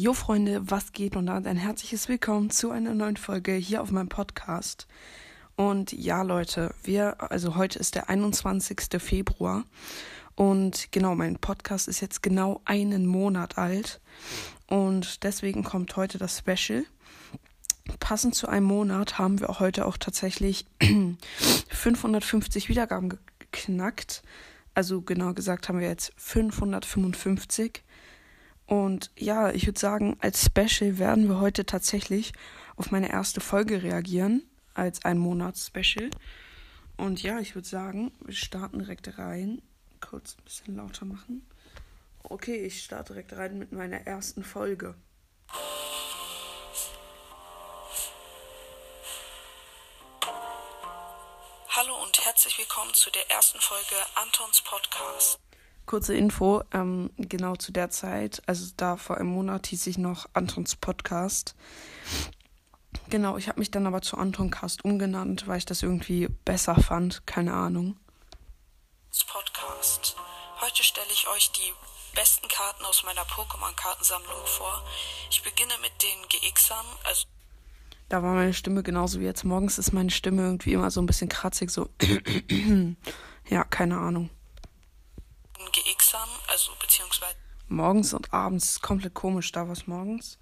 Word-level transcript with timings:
Jo 0.00 0.12
Freunde, 0.12 0.60
was 0.62 0.92
geht 0.92 1.16
und 1.16 1.28
ein 1.28 1.56
herzliches 1.56 2.08
Willkommen 2.08 2.50
zu 2.50 2.70
einer 2.70 2.94
neuen 2.94 3.16
Folge 3.16 3.54
hier 3.54 3.82
auf 3.82 3.90
meinem 3.90 4.08
Podcast. 4.08 4.86
Und 5.56 5.90
ja 5.90 6.22
Leute, 6.22 6.72
wir, 6.84 7.16
also 7.32 7.56
heute 7.56 7.80
ist 7.80 7.96
der 7.96 8.08
21. 8.08 8.80
Februar 9.00 9.64
und 10.36 10.92
genau, 10.92 11.16
mein 11.16 11.40
Podcast 11.40 11.88
ist 11.88 11.98
jetzt 11.98 12.22
genau 12.22 12.60
einen 12.64 13.06
Monat 13.06 13.58
alt 13.58 14.00
und 14.68 15.24
deswegen 15.24 15.64
kommt 15.64 15.96
heute 15.96 16.16
das 16.16 16.38
Special. 16.38 16.84
Passend 17.98 18.36
zu 18.36 18.46
einem 18.46 18.66
Monat 18.66 19.18
haben 19.18 19.40
wir 19.40 19.58
heute 19.58 19.84
auch 19.84 19.96
tatsächlich 19.96 20.64
550 21.70 22.68
Wiedergaben 22.68 23.18
geknackt. 23.40 24.22
Also 24.74 25.00
genau 25.02 25.34
gesagt 25.34 25.68
haben 25.68 25.80
wir 25.80 25.88
jetzt 25.88 26.12
555. 26.18 27.82
Und 28.68 29.10
ja, 29.16 29.50
ich 29.50 29.66
würde 29.66 29.80
sagen, 29.80 30.18
als 30.20 30.44
Special 30.44 30.98
werden 30.98 31.26
wir 31.26 31.40
heute 31.40 31.64
tatsächlich 31.64 32.34
auf 32.76 32.90
meine 32.90 33.10
erste 33.10 33.40
Folge 33.40 33.82
reagieren, 33.82 34.42
als 34.74 35.06
ein 35.06 35.16
Monats-Special. 35.16 36.10
Und 36.98 37.22
ja, 37.22 37.40
ich 37.40 37.54
würde 37.54 37.66
sagen, 37.66 38.12
wir 38.20 38.34
starten 38.34 38.80
direkt 38.80 39.16
rein. 39.16 39.62
Kurz 40.02 40.36
ein 40.36 40.44
bisschen 40.44 40.76
lauter 40.76 41.06
machen. 41.06 41.48
Okay, 42.22 42.56
ich 42.56 42.84
starte 42.84 43.14
direkt 43.14 43.32
rein 43.32 43.58
mit 43.58 43.72
meiner 43.72 44.06
ersten 44.06 44.44
Folge. 44.44 44.94
Hallo 51.70 52.02
und 52.04 52.22
herzlich 52.22 52.58
willkommen 52.58 52.92
zu 52.92 53.10
der 53.12 53.30
ersten 53.30 53.60
Folge 53.60 53.96
Antons 54.16 54.60
Podcast. 54.60 55.38
Kurze 55.88 56.14
Info, 56.14 56.62
ähm, 56.72 57.08
genau 57.16 57.56
zu 57.56 57.72
der 57.72 57.88
Zeit, 57.88 58.42
also 58.44 58.70
da 58.76 58.98
vor 58.98 59.16
einem 59.16 59.30
Monat 59.30 59.68
hieß 59.68 59.86
ich 59.86 59.96
noch 59.96 60.28
Antons 60.34 60.76
Podcast. 60.76 61.54
Genau, 63.08 63.38
ich 63.38 63.48
habe 63.48 63.58
mich 63.58 63.70
dann 63.70 63.86
aber 63.86 64.02
zu 64.02 64.18
Anton 64.18 64.50
Cast 64.50 64.84
umgenannt, 64.84 65.48
weil 65.48 65.56
ich 65.56 65.64
das 65.64 65.82
irgendwie 65.82 66.28
besser 66.44 66.74
fand, 66.74 67.26
keine 67.26 67.54
Ahnung. 67.54 67.96
Podcast. 69.28 70.14
Heute 70.60 70.82
stelle 70.82 71.06
ich 71.10 71.26
euch 71.34 71.52
die 71.52 71.72
besten 72.14 72.48
Karten 72.48 72.84
aus 72.84 73.04
meiner 73.04 73.22
Pokémon-Kartensammlung 73.22 74.44
vor. 74.44 74.84
Ich 75.30 75.42
beginne 75.42 75.72
mit 75.80 75.92
den 76.02 76.28
GXern, 76.28 76.84
also 77.04 77.24
da 78.10 78.22
war 78.22 78.34
meine 78.34 78.52
Stimme 78.52 78.82
genauso 78.82 79.20
wie 79.20 79.24
jetzt. 79.24 79.44
Morgens 79.44 79.78
ist 79.78 79.92
meine 79.92 80.10
Stimme 80.10 80.42
irgendwie 80.42 80.74
immer 80.74 80.90
so 80.90 81.00
ein 81.00 81.06
bisschen 81.06 81.30
kratzig, 81.30 81.70
so. 81.70 81.88
ja, 83.48 83.64
keine 83.64 83.96
Ahnung. 83.96 84.28
GXern, 85.66 86.28
also 86.48 86.72
beziehungsweise. 86.80 87.36
Morgens 87.68 88.14
und 88.14 88.32
abends 88.32 88.80
komplett 88.80 89.14
komisch, 89.14 89.52
da 89.52 89.68
was 89.68 89.86
morgens. 89.86 90.38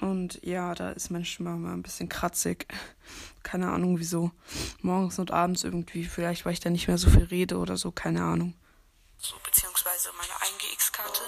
Und 0.00 0.40
ja, 0.42 0.74
da 0.74 0.90
ist 0.90 1.10
meine 1.10 1.24
Stimme 1.24 1.50
immer 1.50 1.72
ein 1.72 1.82
bisschen 1.82 2.08
kratzig. 2.08 2.66
Keine 3.44 3.70
Ahnung 3.70 3.98
wieso. 3.98 4.32
Morgens 4.80 5.18
und 5.18 5.30
abends 5.30 5.64
irgendwie, 5.64 6.04
vielleicht 6.04 6.44
weil 6.44 6.54
ich 6.54 6.60
da 6.60 6.70
nicht 6.70 6.88
mehr 6.88 6.98
so 6.98 7.08
viel 7.08 7.24
rede 7.24 7.56
oder 7.58 7.76
so, 7.76 7.92
keine 7.92 8.22
Ahnung. 8.22 8.54
So, 9.18 9.36
beziehungsweise 9.44 10.10
meine 10.16 10.32
1GX-Karte, 10.32 11.22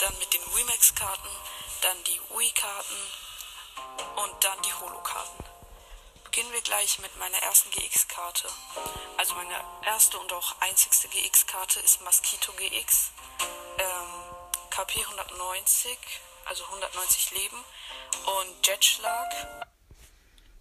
dann 0.00 0.18
mit 0.18 0.32
den 0.34 0.42
Remax-Karten, 0.56 1.28
dann 1.82 1.96
die 2.04 2.18
Wii-Karten 2.34 2.96
und 4.16 4.44
dann 4.44 4.58
die 4.64 4.72
Holo-Karten. 4.72 5.55
Beginnen 6.36 6.52
wir 6.52 6.60
gleich 6.60 6.98
mit 7.00 7.18
meiner 7.18 7.38
ersten 7.48 7.70
GX-Karte. 7.70 8.46
Also 9.16 9.34
meine 9.36 9.54
erste 9.86 10.18
und 10.18 10.30
auch 10.34 10.60
einzigste 10.60 11.08
GX-Karte 11.08 11.80
ist 11.80 12.04
Mosquito 12.04 12.52
GX. 12.52 13.10
Ähm, 13.78 14.36
KP 14.68 15.00
190, 15.00 15.96
also 16.44 16.62
190 16.64 17.30
Leben. 17.30 17.56
Und 18.26 18.66
Jetschlag. 18.66 19.24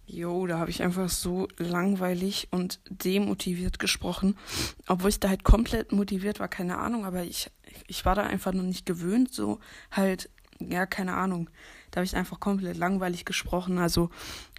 Jo, 0.08 0.48
da 0.48 0.60
habe 0.60 0.72
ich 0.72 0.82
einfach 0.82 1.10
so 1.10 1.50
langweilig 1.58 2.48
und 2.52 2.80
demotiviert 2.86 3.78
gesprochen. 3.78 4.40
Obwohl 4.88 5.10
ich 5.10 5.20
da 5.20 5.28
halt 5.28 5.44
komplett 5.44 5.92
motiviert 5.92 6.40
war, 6.40 6.48
keine 6.48 6.78
Ahnung, 6.78 7.06
aber 7.06 7.24
ich, 7.24 7.52
ich 7.88 8.06
war 8.06 8.16
da 8.16 8.24
einfach 8.24 8.54
noch 8.54 8.64
nicht 8.64 8.86
gewöhnt, 8.86 9.34
so 9.34 9.60
halt, 9.92 10.30
ja, 10.60 10.86
keine 10.86 11.16
Ahnung. 11.16 11.50
Da 11.96 12.00
habe 12.00 12.06
ich 12.08 12.16
einfach 12.18 12.42
komplett 12.42 12.76
langweilig 12.76 13.24
gesprochen. 13.24 13.80
Also, 13.80 14.10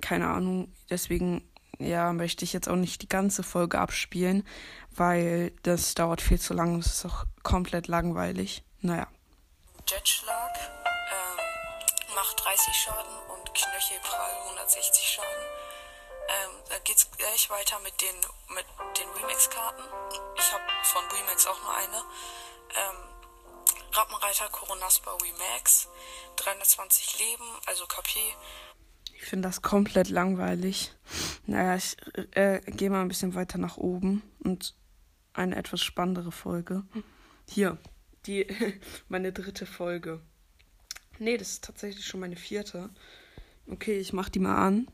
keine 0.01 0.29
Ahnung. 0.29 0.73
Deswegen, 0.89 1.47
ja, 1.79 2.15
möchte 2.15 2.47
ich 2.47 2.55
jetzt 2.55 2.67
auch 2.67 2.77
nicht 2.77 3.03
die 3.03 3.11
ganze 3.11 3.43
Folge 3.43 3.79
abspielen, 3.79 4.49
weil 4.93 5.51
das 5.63 5.95
dauert 5.95 6.23
viel 6.23 6.41
zu 6.41 6.55
lang. 6.55 6.79
Es 6.79 6.87
ist 6.87 7.05
auch 7.05 7.27
komplett 7.43 7.89
langweilig. 7.89 8.65
Naja. 8.81 9.07
Jetschlag 9.87 10.55
ähm, 10.57 12.15
macht 12.15 12.43
30 12.43 12.73
Schaden 12.73 13.17
und 13.29 13.53
Knöchelprall 13.53 14.33
160 14.49 15.07
Schaden. 15.07 15.45
Ähm, 16.29 16.51
da 16.71 16.79
geht's 16.85 17.11
gleich 17.19 17.51
weiter 17.51 17.79
mit 17.81 18.01
den, 18.01 18.17
mit 18.55 18.65
den 18.97 19.11
Remix-Karten. 19.11 19.83
Ich 20.39 20.53
habe 20.55 20.65
von 20.85 21.05
Remax 21.05 21.47
auch 21.47 21.61
nur 21.61 21.77
eine. 21.77 21.99
Ähm, 21.99 23.17
Rappenreiter 23.97 24.49
Koronaspa 24.51 25.11
Remax, 25.23 25.89
320 26.37 27.19
Leben, 27.19 27.45
also 27.67 27.87
KP. 27.87 28.19
Ich 29.15 29.23
finde 29.23 29.49
das 29.49 29.63
komplett 29.63 30.09
langweilig. 30.09 30.93
Naja, 31.47 31.77
ich 31.77 31.97
äh, 32.33 32.61
gehe 32.67 32.91
mal 32.91 33.01
ein 33.01 33.09
bisschen 33.09 33.35
weiter 33.35 33.59
nach 33.59 33.77
oben 33.77 34.23
und 34.45 34.75
eine 35.33 35.57
etwas 35.57 35.83
spannendere 35.83 36.33
Folge. 36.33 36.85
Hier, 37.49 37.79
die 38.27 38.47
meine 39.09 39.33
dritte 39.33 39.67
Folge. 39.67 40.21
Nee, 41.19 41.37
das 41.39 41.51
ist 41.51 41.65
tatsächlich 41.65 42.07
schon 42.07 42.21
meine 42.21 42.37
vierte. 42.37 42.91
Okay, 43.69 43.99
ich 43.99 44.13
mach 44.13 44.29
die 44.29 44.39
mal 44.39 44.57
an. 44.57 44.89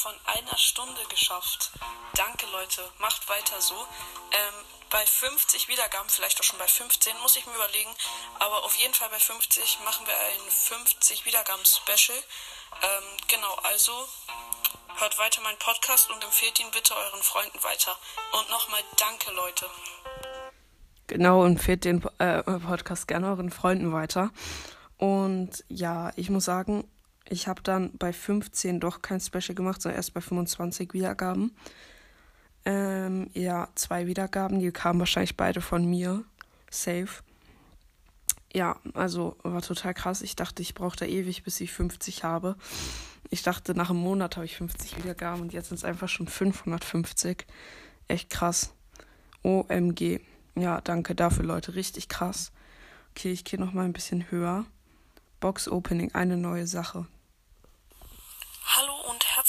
Von 0.00 0.14
einer 0.24 0.56
Stunde 0.56 1.00
geschafft. 1.10 1.70
Danke, 2.14 2.46
Leute. 2.46 2.82
Macht 2.98 3.28
weiter 3.28 3.60
so. 3.60 3.74
Ähm, 3.74 4.54
bei 4.90 5.04
50 5.04 5.68
Wiedergaben, 5.68 6.08
vielleicht 6.08 6.40
auch 6.40 6.44
schon 6.44 6.58
bei 6.58 6.66
15, 6.66 7.12
muss 7.20 7.36
ich 7.36 7.46
mir 7.46 7.54
überlegen. 7.54 7.90
Aber 8.38 8.64
auf 8.64 8.74
jeden 8.76 8.94
Fall 8.94 9.10
bei 9.10 9.18
50 9.18 9.78
machen 9.84 10.06
wir 10.06 10.14
ein 10.14 10.50
50 10.50 11.26
Wiedergaben-Special. 11.26 12.16
Ähm, 12.16 13.04
genau, 13.28 13.54
also 13.62 13.92
hört 14.98 15.18
weiter 15.18 15.42
meinen 15.42 15.58
Podcast 15.58 16.10
und 16.10 16.24
empfehlt 16.24 16.58
ihn 16.60 16.70
bitte 16.72 16.96
euren 16.96 17.22
Freunden 17.22 17.62
weiter. 17.62 17.96
Und 18.32 18.50
nochmal 18.50 18.80
danke, 18.98 19.30
Leute. 19.32 19.66
Genau, 21.08 21.44
empfehlt 21.44 21.84
den 21.84 22.02
äh, 22.18 22.42
Podcast 22.42 23.06
gerne 23.06 23.28
euren 23.28 23.50
Freunden 23.50 23.92
weiter. 23.92 24.30
Und 24.96 25.64
ja, 25.68 26.10
ich 26.16 26.30
muss 26.30 26.44
sagen, 26.44 26.88
ich 27.30 27.46
habe 27.48 27.62
dann 27.62 27.96
bei 27.96 28.12
15 28.12 28.80
doch 28.80 29.02
kein 29.02 29.20
Special 29.20 29.54
gemacht, 29.54 29.80
sondern 29.80 29.96
erst 29.96 30.12
bei 30.12 30.20
25 30.20 30.92
Wiedergaben. 30.92 31.52
Ähm, 32.64 33.30
ja, 33.32 33.68
zwei 33.76 34.06
Wiedergaben, 34.06 34.58
die 34.58 34.72
kamen 34.72 34.98
wahrscheinlich 34.98 35.36
beide 35.36 35.60
von 35.60 35.84
mir. 35.88 36.24
Safe. 36.70 37.08
Ja, 38.52 38.76
also 38.94 39.36
war 39.44 39.62
total 39.62 39.94
krass. 39.94 40.22
Ich 40.22 40.34
dachte, 40.34 40.60
ich 40.60 40.74
brauche 40.74 40.96
da 40.96 41.06
ewig, 41.06 41.44
bis 41.44 41.60
ich 41.60 41.72
50 41.72 42.24
habe. 42.24 42.56
Ich 43.30 43.42
dachte, 43.42 43.74
nach 43.74 43.90
einem 43.90 44.00
Monat 44.00 44.36
habe 44.36 44.44
ich 44.44 44.56
50 44.56 44.96
Wiedergaben 44.98 45.40
und 45.40 45.52
jetzt 45.52 45.68
sind 45.68 45.76
es 45.76 45.84
einfach 45.84 46.08
schon 46.08 46.26
550. 46.26 47.46
Echt 48.08 48.28
krass. 48.28 48.74
OMG. 49.44 50.20
Ja, 50.56 50.80
danke 50.80 51.14
dafür, 51.14 51.44
Leute. 51.44 51.76
Richtig 51.76 52.08
krass. 52.08 52.50
Okay, 53.12 53.30
ich 53.30 53.44
gehe 53.44 53.60
noch 53.60 53.72
mal 53.72 53.84
ein 53.84 53.92
bisschen 53.92 54.32
höher. 54.32 54.66
Box 55.38 55.68
Opening, 55.68 56.12
eine 56.12 56.36
neue 56.36 56.66
Sache. 56.66 57.06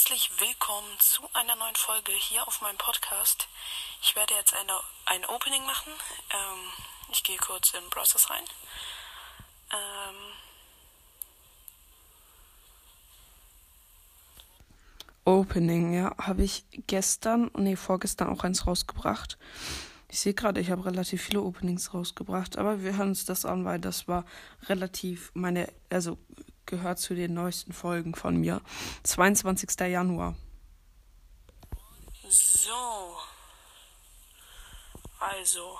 Herzlich 0.02 0.32
willkommen 0.40 0.88
zu 0.98 1.22
einer 1.32 1.54
neuen 1.54 1.76
Folge 1.76 2.10
hier 2.10 2.48
auf 2.48 2.60
meinem 2.60 2.76
Podcast. 2.76 3.46
Ich 4.02 4.16
werde 4.16 4.34
jetzt 4.34 4.52
eine, 4.52 4.72
ein 5.06 5.24
Opening 5.26 5.64
machen. 5.64 5.92
Ähm, 6.32 6.58
ich 7.12 7.22
gehe 7.22 7.36
kurz 7.36 7.72
in 7.72 7.88
Browsers 7.88 8.28
rein. 8.28 8.42
Ähm, 9.72 10.16
Opening, 15.24 15.92
ja, 15.92 16.16
habe 16.18 16.42
ich 16.42 16.64
gestern, 16.88 17.52
nee, 17.56 17.76
vorgestern 17.76 18.28
auch 18.28 18.42
eins 18.42 18.66
rausgebracht. 18.66 19.38
Ich 20.08 20.18
sehe 20.18 20.34
gerade, 20.34 20.60
ich 20.60 20.72
habe 20.72 20.84
relativ 20.84 21.22
viele 21.22 21.42
Openings 21.42 21.94
rausgebracht, 21.94 22.58
aber 22.58 22.82
wir 22.82 22.96
hören 22.96 23.10
uns 23.10 23.24
das 23.24 23.44
an, 23.44 23.64
weil 23.64 23.78
das 23.78 24.08
war 24.08 24.24
relativ 24.66 25.30
meine, 25.34 25.72
also 25.90 26.18
gehört 26.66 26.98
zu 26.98 27.14
den 27.14 27.34
neuesten 27.34 27.72
Folgen 27.72 28.14
von 28.14 28.36
mir. 28.36 28.60
22. 29.02 29.68
Januar. 29.80 30.34
So. 32.28 33.16
Also. 35.18 35.78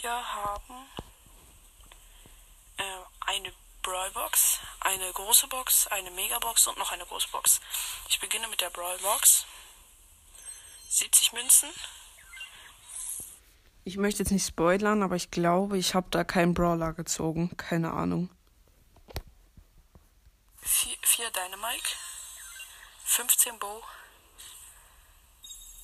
Wir 0.00 0.10
haben 0.10 0.86
äh, 2.76 2.82
eine 3.20 3.52
Brawlbox, 3.82 4.60
eine 4.80 5.12
große 5.12 5.48
Box, 5.48 5.86
eine 5.88 6.10
Megabox 6.10 6.66
und 6.66 6.78
noch 6.78 6.92
eine 6.92 7.04
große 7.04 7.28
Box. 7.32 7.60
Ich 8.08 8.20
beginne 8.20 8.46
mit 8.48 8.60
der 8.60 8.70
Brawl 8.70 8.98
Box. 8.98 9.44
70 10.88 11.32
Münzen. 11.32 11.68
Ich 13.84 13.96
möchte 13.96 14.22
jetzt 14.22 14.30
nicht 14.30 14.46
spoilern, 14.46 15.02
aber 15.02 15.16
ich 15.16 15.30
glaube, 15.30 15.78
ich 15.78 15.94
habe 15.94 16.08
da 16.10 16.22
keinen 16.22 16.54
Brawler 16.54 16.92
gezogen. 16.92 17.56
Keine 17.56 17.92
Ahnung. 17.92 18.30
4 20.68 21.30
Dynamite. 21.30 21.96
15 23.04 23.58
Bow. 23.58 23.82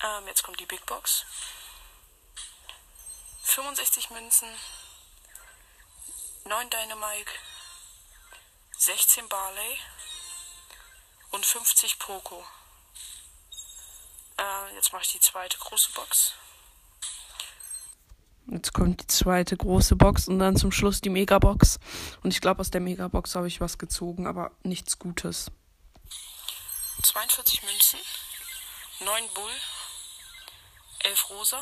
Ähm, 0.01 0.27
jetzt 0.27 0.43
kommt 0.43 0.59
die 0.59 0.65
Big 0.65 0.85
Box. 0.85 1.25
65 3.43 4.11
Münzen. 4.11 4.47
9 6.43 6.69
Dynamite. 6.69 7.31
16 8.77 9.27
Barley. 9.27 9.79
Und 11.31 11.45
50 11.45 11.97
Poco. 11.99 12.45
Äh, 14.37 14.75
jetzt 14.75 14.93
mache 14.93 15.03
ich 15.03 15.11
die 15.13 15.19
zweite 15.19 15.57
große 15.57 15.91
Box. 15.93 16.33
Jetzt 18.47 18.73
kommt 18.73 19.01
die 19.01 19.07
zweite 19.07 19.57
große 19.57 19.95
Box 19.95 20.27
und 20.27 20.37
dann 20.39 20.55
zum 20.55 20.71
Schluss 20.71 21.01
die 21.01 21.09
Megabox. 21.09 21.79
Und 22.23 22.31
ich 22.31 22.41
glaube, 22.41 22.61
aus 22.61 22.69
der 22.69 22.81
Megabox 22.81 23.35
habe 23.35 23.47
ich 23.47 23.59
was 23.59 23.77
gezogen, 23.77 24.27
aber 24.27 24.51
nichts 24.63 24.99
Gutes. 24.99 25.51
42 27.01 27.63
Münzen, 27.63 27.99
9 28.99 29.23
Bull, 29.33 29.51
11 31.05 31.29
Rosa, 31.29 31.59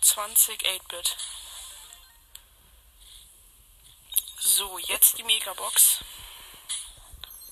20 0.00 0.60
8-Bit. 0.60 1.16
So, 4.40 4.78
jetzt 4.78 5.18
die 5.18 5.22
Megabox. 5.22 6.04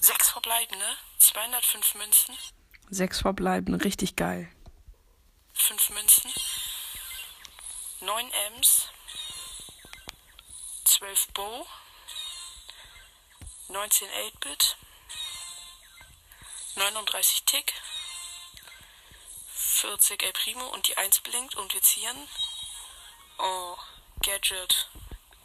6 0.01 0.31
verbleibende, 0.31 0.85
205 1.19 1.95
Münzen. 1.95 2.35
6 2.91 3.21
verbleibende, 3.21 3.85
richtig 3.85 4.17
geil. 4.17 4.53
5 5.55 5.91
Münzen, 5.91 6.31
9 8.03 8.33
Ms, 8.57 8.89
12 10.85 11.29
Bow, 11.35 11.67
19 13.69 14.09
8-Bit, 14.09 14.77
39 16.75 17.45
Tick, 17.45 17.73
40 19.55 20.21
El 20.21 20.33
Primo 20.33 20.67
und 20.67 20.89
die 20.89 20.97
1 20.97 21.21
blinkt 21.21 21.55
und 21.55 21.73
wir 21.73 21.83
ziehen. 21.83 22.29
Oh, 23.39 23.77
Gadget, 24.21 24.91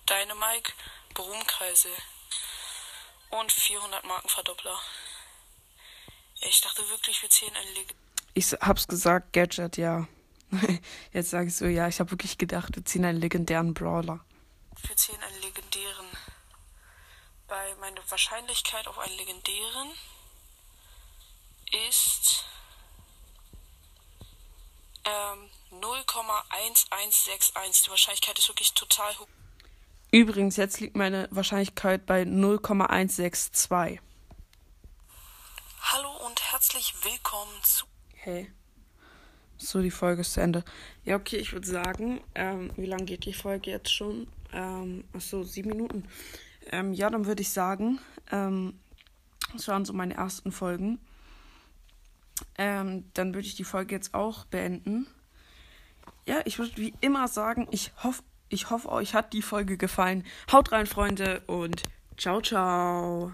Dynamike, 0.10 0.74
Brummkreise 1.14 1.92
und 3.30 3.52
400 3.52 4.04
Markenverdoppler. 4.04 4.82
Ich 6.42 6.60
dachte 6.62 6.90
wirklich, 6.90 7.22
wir 7.22 7.30
ziehen 7.30 7.56
ein 7.56 7.74
Leg 7.76 7.94
Ich 8.34 8.52
hab's 8.54 8.88
gesagt, 8.88 9.34
Gadget, 9.34 9.78
ja. 9.78 10.08
Jetzt 11.14 11.30
sage 11.30 11.48
ich 11.48 11.56
so, 11.56 11.66
ja, 11.66 11.88
ich 11.88 12.00
habe 12.00 12.12
wirklich 12.12 12.38
gedacht, 12.38 12.76
wir 12.76 12.86
ziehen 12.86 13.06
einen 13.06 13.20
legendären 13.20 13.74
Brawler. 13.74 14.20
Wir 14.86 14.96
ziehen 14.96 15.22
einen 15.22 15.42
legendären. 15.42 16.06
Bei 17.48 17.76
meiner 17.80 18.02
Wahrscheinlichkeit 18.10 18.88
auf 18.88 19.00
einen 19.00 19.18
legendären 19.18 19.90
ist 21.90 22.46
ähm, 25.06 25.50
0,1161. 25.72 27.86
Die 27.86 27.90
Wahrscheinlichkeit 27.90 28.40
ist 28.40 28.50
wirklich 28.50 28.74
total 28.74 29.18
hoch. 29.18 29.28
Übrigens, 30.12 30.58
jetzt 30.58 30.80
liegt 30.80 30.96
meine 30.96 31.28
Wahrscheinlichkeit 31.32 32.06
bei 32.06 32.24
0,162. 32.24 34.00
Hallo 35.82 36.12
und 36.26 36.52
herzlich 36.52 36.94
willkommen 37.04 37.64
zu. 37.64 37.86
Hey. 38.14 38.54
So, 39.58 39.82
die 39.82 39.92
Folge 39.92 40.22
ist 40.22 40.34
zu 40.34 40.42
Ende. 40.42 40.64
Ja, 41.04 41.16
okay, 41.16 41.38
ich 41.38 41.52
würde 41.52 41.68
sagen, 41.68 42.22
ähm, 42.36 42.72
wie 42.78 42.86
lange 42.86 43.06
geht 43.06 43.26
die 43.26 43.34
Folge 43.34 43.72
jetzt 43.72 43.92
schon? 43.92 44.28
Ähm, 44.54 45.04
achso, 45.14 45.44
sieben 45.44 45.70
Minuten. 45.70 46.04
Ähm, 46.72 46.94
ja, 46.94 47.10
dann 47.10 47.26
würde 47.26 47.42
ich 47.42 47.50
sagen, 47.50 48.00
ähm, 48.32 48.80
das 49.54 49.68
waren 49.68 49.86
so 49.86 49.94
meine 49.94 50.16
ersten 50.16 50.52
Folgen. 50.52 51.00
Ähm, 52.58 53.06
dann 53.14 53.34
würde 53.34 53.48
ich 53.48 53.56
die 53.56 53.64
Folge 53.64 53.96
jetzt 53.96 54.14
auch 54.14 54.46
beenden. 54.46 55.08
Ja, 56.28 56.42
ich 56.46 56.60
würde 56.60 56.76
wie 56.78 56.94
immer 57.02 57.28
sagen, 57.28 57.68
ich 57.72 57.92
hoffe, 58.04 58.24
ich 58.50 58.70
hoffe, 58.70 58.90
euch 58.92 59.14
hat 59.14 59.34
die 59.34 59.42
Folge 59.42 59.78
gefallen. 59.78 60.24
Haut 60.52 60.72
rein, 60.72 60.86
Freunde, 60.86 61.42
und 61.48 61.84
ciao, 62.18 62.42
ciao. 62.42 63.32